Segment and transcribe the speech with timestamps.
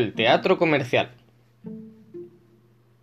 [0.00, 1.10] El teatro comercial.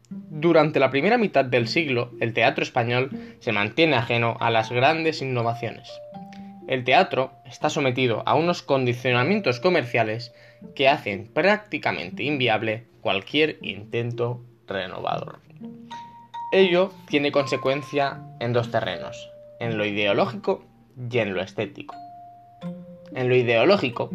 [0.09, 5.21] Durante la primera mitad del siglo, el teatro español se mantiene ajeno a las grandes
[5.21, 5.91] innovaciones.
[6.67, 10.33] El teatro está sometido a unos condicionamientos comerciales
[10.73, 15.37] que hacen prácticamente inviable cualquier intento renovador.
[16.51, 19.29] Ello tiene consecuencia en dos terrenos,
[19.59, 20.65] en lo ideológico
[21.11, 21.93] y en lo estético.
[23.13, 24.09] En lo ideológico,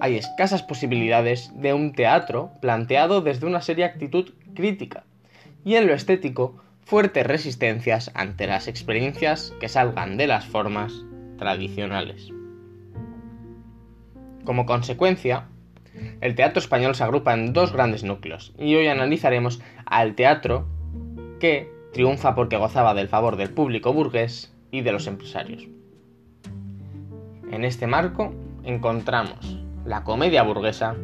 [0.00, 5.04] hay escasas posibilidades de un teatro planteado desde una seria actitud crítica,
[5.64, 11.04] y en lo estético, fuertes resistencias ante las experiencias que salgan de las formas
[11.38, 12.32] tradicionales.
[14.44, 15.46] Como consecuencia,
[16.20, 20.66] el teatro español se agrupa en dos grandes núcleos, y hoy analizaremos al teatro
[21.38, 25.66] que triunfa porque gozaba del favor del público burgués y de los empresarios.
[27.50, 28.32] En este marco
[28.64, 29.59] encontramos
[29.90, 30.94] la comedia burguesa,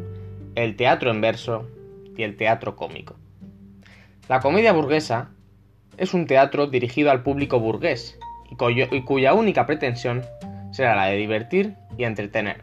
[0.54, 1.66] el teatro en verso
[2.16, 3.16] y el teatro cómico.
[4.28, 5.30] La comedia burguesa
[5.96, 8.16] es un teatro dirigido al público burgués
[8.48, 8.54] y,
[9.02, 10.24] cuya única pretensión
[10.70, 12.62] será la de divertir y entretener.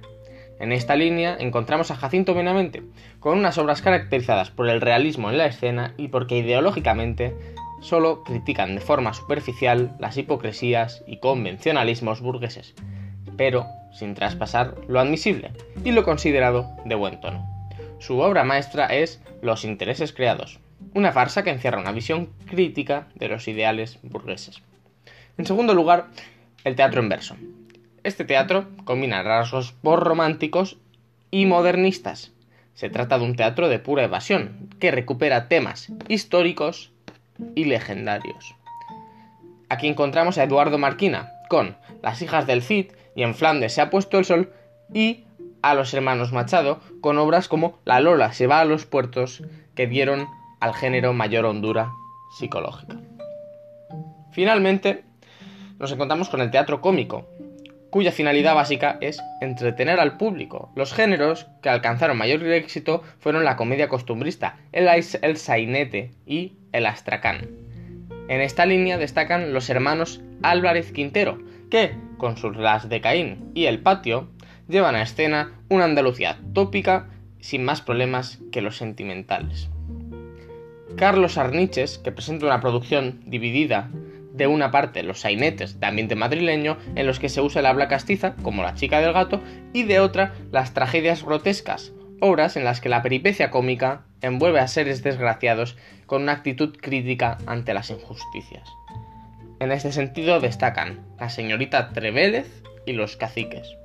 [0.61, 2.83] En esta línea encontramos a Jacinto Benavente,
[3.19, 7.35] con unas obras caracterizadas por el realismo en la escena y porque ideológicamente
[7.81, 12.75] solo critican de forma superficial las hipocresías y convencionalismos burgueses,
[13.37, 15.51] pero sin traspasar lo admisible
[15.83, 17.47] y lo considerado de buen tono.
[17.99, 20.59] Su obra maestra es Los intereses creados,
[20.93, 24.61] una farsa que encierra una visión crítica de los ideales burgueses.
[25.37, 26.07] En segundo lugar,
[26.63, 27.35] el teatro en verso.
[28.03, 30.77] Este teatro combina rasgos románticos
[31.31, 32.33] y modernistas.
[32.73, 36.91] Se trata de un teatro de pura evasión, que recupera temas históricos
[37.55, 38.55] y legendarios.
[39.69, 43.89] Aquí encontramos a Eduardo Marquina con Las hijas del Cid y En Flandes se ha
[43.89, 44.51] puesto el sol
[44.93, 45.25] y
[45.61, 49.43] a los hermanos Machado con obras como La Lola se va a los puertos
[49.75, 50.27] que dieron
[50.59, 51.91] al género mayor hondura
[52.37, 52.97] psicológica.
[54.31, 55.03] Finalmente,
[55.79, 57.27] nos encontramos con el teatro cómico,
[57.89, 60.71] cuya finalidad básica es entretener al público.
[60.75, 66.87] Los géneros que alcanzaron mayor éxito fueron la comedia costumbrista, el, el sainete y el
[66.87, 67.49] astracán.
[68.29, 71.37] En esta línea destacan los hermanos Álvarez Quintero,
[71.69, 74.29] que, con sus Las de Caín y El Patio,
[74.69, 77.09] llevan a escena una Andalucía tópica
[77.41, 79.69] sin más problemas que los sentimentales.
[80.95, 83.89] Carlos Arniches, que presenta una producción dividida
[84.31, 87.89] de una parte los sainetes de ambiente madrileño en los que se usa el habla
[87.89, 89.41] castiza, como La chica del gato,
[89.73, 91.91] y de otra las tragedias grotescas,
[92.21, 97.37] obras en las que la peripecia cómica envuelve a seres desgraciados con una actitud crítica
[97.47, 98.65] ante las injusticias.
[99.63, 102.47] En este sentido destacan la señorita Trevélez
[102.85, 103.77] y los caciques.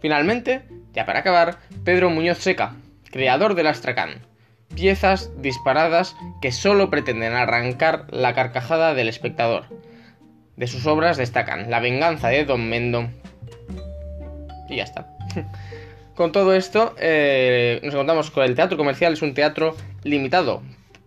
[0.00, 0.62] Finalmente,
[0.92, 2.76] ya para acabar, Pedro Muñoz Seca,
[3.10, 4.24] creador del Astracán,
[4.72, 9.64] piezas disparadas que solo pretenden arrancar la carcajada del espectador.
[10.54, 13.08] De sus obras destacan La venganza de Don Mendo
[14.68, 15.08] y ya está.
[16.14, 20.62] Con todo esto, eh, nos encontramos con el teatro comercial, es un teatro limitado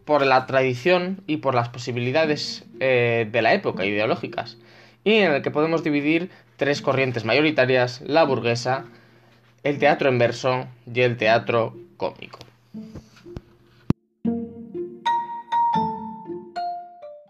[0.07, 4.57] por la tradición y por las posibilidades eh, de la época ideológicas,
[5.03, 8.85] y en el que podemos dividir tres corrientes mayoritarias, la burguesa,
[9.63, 12.39] el teatro en verso y el teatro cómico.